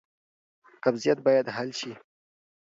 [0.83, 1.91] قبضیت باید حل شي.